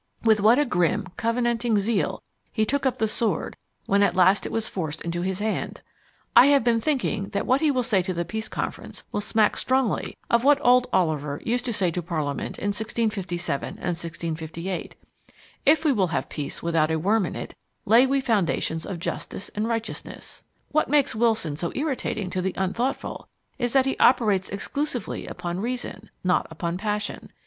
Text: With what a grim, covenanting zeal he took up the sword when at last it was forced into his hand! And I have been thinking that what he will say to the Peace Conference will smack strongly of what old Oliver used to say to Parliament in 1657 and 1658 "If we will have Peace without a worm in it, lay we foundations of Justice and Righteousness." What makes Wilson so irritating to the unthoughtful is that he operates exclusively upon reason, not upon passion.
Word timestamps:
With 0.23 0.41
what 0.41 0.57
a 0.57 0.65
grim, 0.65 1.09
covenanting 1.15 1.77
zeal 1.77 2.23
he 2.51 2.65
took 2.65 2.87
up 2.87 2.97
the 2.97 3.07
sword 3.07 3.55
when 3.85 4.01
at 4.01 4.15
last 4.15 4.47
it 4.47 4.51
was 4.51 4.67
forced 4.67 5.01
into 5.01 5.21
his 5.21 5.37
hand! 5.37 5.81
And 6.35 6.43
I 6.43 6.45
have 6.47 6.63
been 6.63 6.81
thinking 6.81 7.29
that 7.33 7.45
what 7.45 7.61
he 7.61 7.69
will 7.69 7.83
say 7.83 8.01
to 8.01 8.11
the 8.15 8.25
Peace 8.25 8.47
Conference 8.47 9.03
will 9.11 9.21
smack 9.21 9.55
strongly 9.55 10.17
of 10.27 10.43
what 10.43 10.57
old 10.63 10.87
Oliver 10.91 11.39
used 11.45 11.65
to 11.65 11.71
say 11.71 11.91
to 11.91 12.01
Parliament 12.01 12.57
in 12.57 12.69
1657 12.69 13.63
and 13.75 13.93
1658 13.93 14.95
"If 15.67 15.85
we 15.85 15.91
will 15.91 16.07
have 16.07 16.29
Peace 16.29 16.63
without 16.63 16.89
a 16.89 16.97
worm 16.97 17.27
in 17.27 17.35
it, 17.35 17.53
lay 17.85 18.07
we 18.07 18.21
foundations 18.21 18.87
of 18.87 18.97
Justice 18.97 19.49
and 19.49 19.67
Righteousness." 19.67 20.43
What 20.71 20.89
makes 20.89 21.13
Wilson 21.13 21.57
so 21.57 21.71
irritating 21.75 22.31
to 22.31 22.41
the 22.41 22.55
unthoughtful 22.57 23.27
is 23.59 23.73
that 23.73 23.85
he 23.85 23.99
operates 23.99 24.49
exclusively 24.49 25.27
upon 25.27 25.59
reason, 25.59 26.09
not 26.23 26.47
upon 26.49 26.79
passion. 26.79 27.31